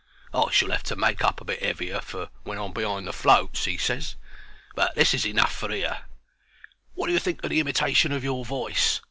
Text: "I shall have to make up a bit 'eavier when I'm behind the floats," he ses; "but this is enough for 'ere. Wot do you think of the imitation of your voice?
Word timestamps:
"I 0.33 0.49
shall 0.49 0.71
have 0.71 0.81
to 0.85 0.95
make 0.95 1.23
up 1.23 1.41
a 1.41 1.45
bit 1.45 1.61
'eavier 1.61 2.01
when 2.41 2.57
I'm 2.57 2.73
behind 2.73 3.05
the 3.05 3.13
floats," 3.13 3.65
he 3.65 3.77
ses; 3.77 4.15
"but 4.73 4.95
this 4.95 5.13
is 5.13 5.27
enough 5.27 5.53
for 5.55 5.71
'ere. 5.71 6.05
Wot 6.95 7.05
do 7.09 7.13
you 7.13 7.19
think 7.19 7.43
of 7.43 7.51
the 7.51 7.59
imitation 7.59 8.11
of 8.11 8.23
your 8.23 8.43
voice? 8.43 8.99